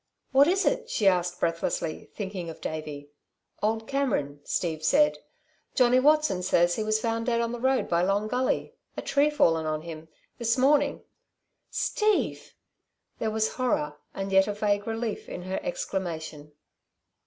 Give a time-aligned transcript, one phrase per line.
[0.31, 3.11] "What is it?" she asked breathlessly, thinking of Davey.
[3.61, 5.19] "Old Cameron," Steve said.
[5.75, 9.29] "Johnny Watson says he was found dead on the road by Long Gully a tree
[9.29, 10.07] fallen on him
[10.39, 11.03] this morning."
[11.69, 12.55] "Steve!"
[13.19, 16.53] There was horror, and yet a vague relief, in her exclamation.